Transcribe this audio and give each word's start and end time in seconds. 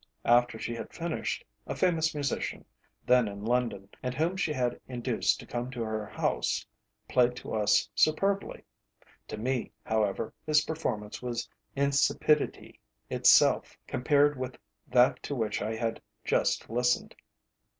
After 0.25 0.57
she 0.57 0.73
had 0.73 0.91
finished, 0.91 1.45
a 1.67 1.75
famous 1.75 2.15
musician, 2.15 2.65
then 3.05 3.27
in 3.27 3.45
London, 3.45 3.87
and 4.01 4.15
whom 4.15 4.35
she 4.35 4.51
had 4.51 4.81
induced 4.87 5.39
to 5.39 5.45
come 5.45 5.69
to 5.69 5.83
her 5.83 6.07
house, 6.07 6.65
played 7.07 7.35
to 7.35 7.53
us 7.53 7.87
superbly. 7.93 8.63
To 9.27 9.37
me, 9.37 9.71
however, 9.85 10.33
his 10.43 10.65
performance 10.65 11.21
was 11.21 11.47
insipidity 11.75 12.79
itself 13.11 13.77
compared 13.85 14.39
with 14.39 14.57
that 14.87 15.21
to 15.21 15.35
which 15.35 15.61
I 15.61 15.75
had 15.75 16.01
just 16.25 16.67
listened. 16.67 17.13